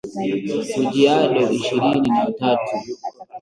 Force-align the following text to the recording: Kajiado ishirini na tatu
Kajiado 0.71 1.51
ishirini 1.51 2.09
na 2.09 2.31
tatu 2.31 2.75